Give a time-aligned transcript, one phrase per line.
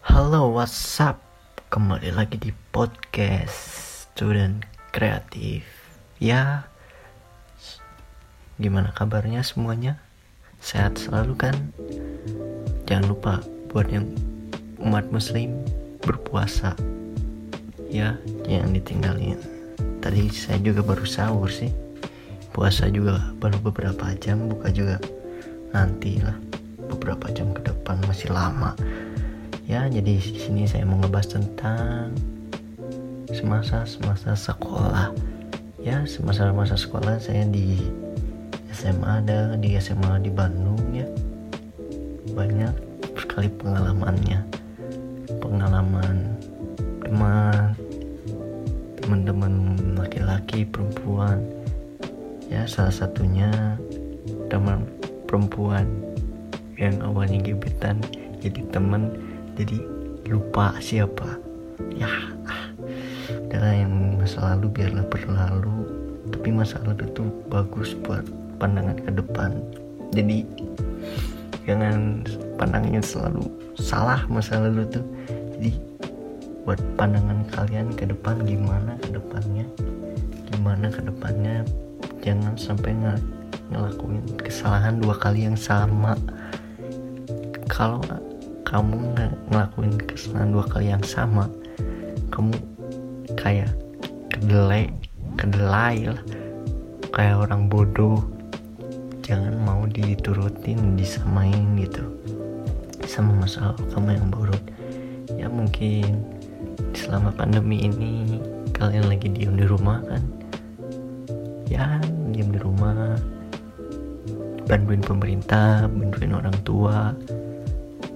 [0.00, 1.20] Halo, what's up?
[1.68, 3.52] Kembali lagi di podcast
[4.08, 4.64] Student
[4.96, 5.68] Kreatif.
[6.16, 6.64] Ya,
[8.56, 10.00] gimana kabarnya semuanya?
[10.56, 11.76] Sehat selalu kan?
[12.88, 14.08] Jangan lupa buat yang
[14.80, 15.60] umat muslim
[16.00, 16.72] berpuasa.
[17.92, 18.16] Ya,
[18.48, 19.36] jangan ditinggalin.
[20.00, 21.76] Tadi saya juga baru sahur sih.
[22.56, 24.96] Puasa juga baru beberapa jam, buka juga
[25.76, 26.40] nanti lah
[26.88, 28.72] beberapa jam ke depan masih lama
[29.70, 32.10] ya jadi di sini saya mau ngebahas tentang
[33.30, 35.14] semasa semasa sekolah.
[35.78, 37.78] Ya semasa masa sekolah saya di
[38.74, 41.06] SMA ada di SMA di Bandung ya.
[42.34, 42.74] Banyak
[43.14, 44.42] sekali pengalamannya.
[45.38, 46.34] Pengalaman
[47.06, 47.70] teman
[48.98, 49.54] teman-teman
[49.94, 51.46] laki-laki perempuan.
[52.50, 53.78] Ya salah satunya
[54.50, 54.82] teman
[55.30, 55.86] perempuan
[56.74, 58.02] yang awalnya gebetan
[58.42, 59.29] jadi teman
[59.60, 59.78] jadi
[60.32, 61.36] lupa siapa.
[61.92, 62.08] Ya
[62.48, 62.64] ah,
[63.44, 65.84] udahlah yang masa lalu biarlah berlalu.
[66.32, 68.24] Tapi masa lalu itu bagus buat
[68.56, 69.60] pandangan ke depan.
[70.16, 70.48] Jadi
[71.68, 72.24] jangan
[72.56, 73.44] pandangnya selalu
[73.76, 75.04] salah masa lalu tuh.
[75.60, 75.76] Jadi
[76.64, 79.68] buat pandangan kalian ke depan gimana ke depannya?
[80.48, 81.68] Gimana ke depannya?
[82.24, 83.20] Jangan sampai nggak
[83.72, 86.16] ngelakuin kesalahan dua kali yang sama.
[87.68, 88.00] Kalau
[88.70, 91.50] kamu nggak ngelakuin kesalahan dua kali yang sama
[92.30, 92.54] kamu
[93.34, 93.74] kayak
[94.30, 94.88] kedelai
[95.40, 96.22] kedelai lah.
[97.10, 98.20] Kayak orang bodoh.
[99.24, 102.04] Jangan mau diturutin disamain gitu.
[103.08, 104.60] Sama masalah kamu yang bodoh
[105.38, 106.26] ya mungkin
[106.92, 108.42] selama pandemi ini
[108.74, 110.22] kalian lagi diem di rumah kan?
[111.66, 111.98] Ya
[112.30, 113.16] diem di rumah.
[114.66, 117.10] Bantuin pemerintah bantuin orang tua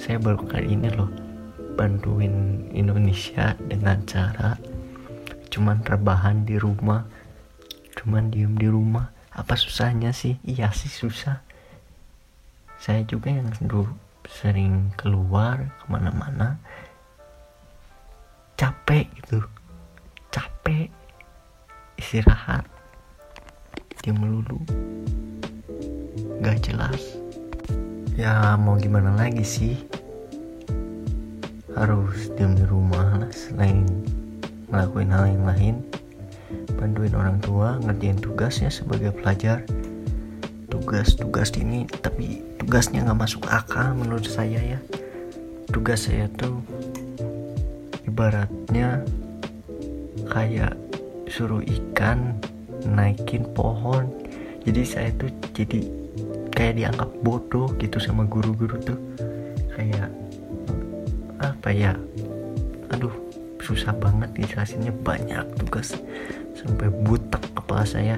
[0.00, 1.12] saya baru kali ini loh
[1.76, 4.56] bantuin Indonesia dengan cara
[5.52, 7.04] cuman rebahan di rumah
[8.00, 9.12] cuman diem di rumah.
[9.30, 10.40] Apa susahnya sih?
[10.40, 11.44] Iya sih susah.
[12.80, 13.92] Saya juga yang dulu
[14.24, 16.56] sering keluar ke mana-mana.
[18.56, 19.44] Capek gitu.
[20.32, 20.88] Capek
[22.00, 22.64] istirahat
[24.00, 24.64] dia melulu.
[26.40, 27.20] Gak jelas.
[28.16, 29.89] Ya mau gimana lagi sih
[31.78, 33.86] harus diam di rumah selain
[34.70, 35.76] ngelakuin hal yang lain
[36.80, 39.62] bantuin orang tua ngerjain tugasnya sebagai pelajar.
[40.70, 44.80] Tugas-tugas ini tapi tugasnya nggak masuk akal menurut saya ya.
[45.70, 46.62] Tugas saya tuh
[48.08, 49.04] ibaratnya
[50.30, 50.74] kayak
[51.28, 52.38] suruh ikan
[52.88, 54.08] naikin pohon.
[54.64, 55.84] Jadi saya tuh jadi
[56.54, 58.98] kayak dianggap bodoh gitu sama guru-guru tuh
[61.70, 61.92] ya
[62.90, 63.12] aduh
[63.70, 64.90] susah banget dijelasinnya.
[64.90, 65.94] Banyak tugas
[66.58, 68.16] sampai butek kepala saya.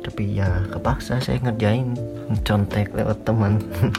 [0.00, 1.92] Tapi ya kepaksa saya ngerjain
[2.42, 3.60] contek lewat teman.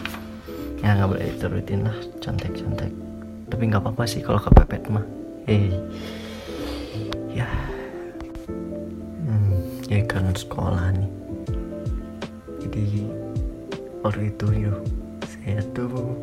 [0.79, 2.88] Ya nggak boleh diturutin lah contek-contek.
[3.51, 5.03] Tapi nggak apa-apa sih kalau kepepet mah.
[5.43, 5.75] Eh
[7.35, 7.43] ya.
[9.27, 9.59] Hmm,
[9.91, 11.11] ya kan sekolah nih.
[12.63, 13.11] Jadi
[13.99, 14.79] waktu itu yuk
[15.27, 16.15] saya tuh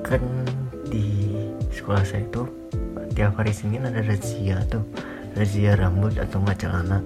[0.00, 0.24] kan
[0.94, 1.34] di
[1.74, 2.46] sekolah saya tuh
[3.18, 4.86] tiap hari Senin ada razia tuh.
[5.34, 7.02] Razia rambut atau nggak celana.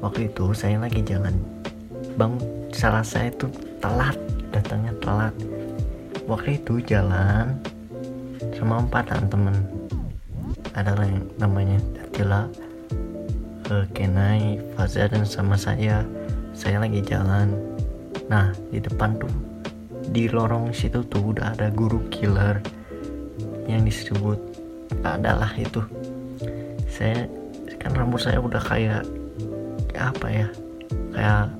[0.00, 1.36] Waktu itu saya lagi jalan
[2.16, 2.40] bang
[2.72, 3.52] salah saya tuh
[3.84, 4.16] telat
[4.48, 5.36] datangnya telat.
[6.24, 7.60] Waktu itu jalan
[8.56, 9.56] sama empatan temen.
[10.72, 12.48] Ada yang namanya Datila
[13.68, 16.08] uh, Kenai Faza dan sama saya.
[16.56, 17.52] Saya lagi jalan.
[18.32, 19.32] Nah di depan tuh
[20.08, 22.60] di lorong situ tuh udah ada guru killer
[23.72, 24.38] yang disebut
[25.02, 25.80] adalah itu.
[26.92, 27.26] Saya
[27.80, 29.02] kan rambut saya udah kayak
[29.98, 30.48] apa ya
[31.12, 31.50] kayak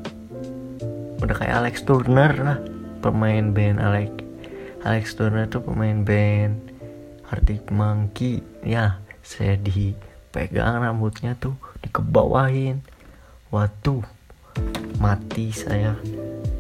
[1.19, 2.59] udah kayak Alex Turner lah
[3.03, 4.11] pemain band Alex
[4.83, 6.59] Alex Turner tuh pemain band
[7.31, 8.45] Arctic Monkey.
[8.63, 12.85] Ya saya dipegang rambutnya tuh dikebawahin.
[13.51, 14.05] Waduh
[15.01, 15.97] mati saya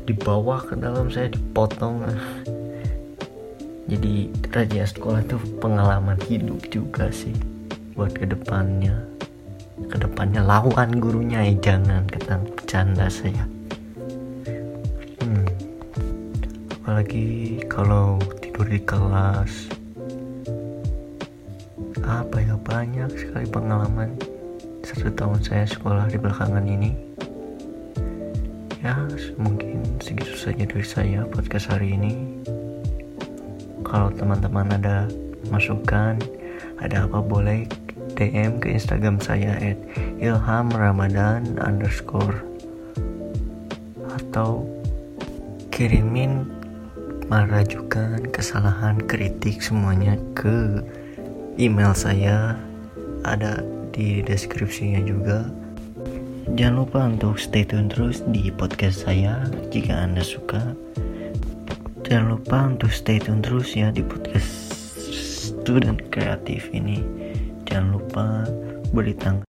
[0.03, 2.03] di bawah ke dalam saya dipotong
[3.91, 7.35] jadi raja sekolah itu pengalaman hidup juga sih
[7.99, 9.13] buat ke depannya
[9.89, 13.45] ke depannya lawan gurunya ya jangan ketang bercanda saya.
[15.23, 15.47] Hmm.
[16.83, 19.73] apalagi kalau tidur di kelas.
[22.03, 24.13] Apa ya banyak sekali pengalaman
[24.85, 26.93] satu tahun saya sekolah di belakangan ini.
[28.83, 28.99] Ya
[29.39, 32.43] mungkin segitu saja dari saya podcast hari ini
[33.93, 35.05] kalau teman-teman ada
[35.53, 36.17] masukan
[36.81, 37.69] ada apa boleh
[38.17, 39.77] DM ke Instagram saya at
[40.17, 42.41] ilham ramadan underscore.
[44.17, 44.65] Atau
[45.69, 46.49] kirimin
[47.29, 50.81] merajukan kesalahan kritik semuanya ke
[51.61, 52.57] email saya.
[53.29, 53.61] Ada
[53.93, 55.45] di deskripsinya juga.
[56.59, 59.47] Jangan lupa untuk stay tune terus di podcast saya.
[59.71, 60.75] Jika anda suka
[62.03, 64.75] jangan lupa untuk stay tune terus ya di podcast
[65.63, 67.01] student kreatif ini.
[67.67, 68.25] Jangan lupa
[68.91, 69.47] beri tanggal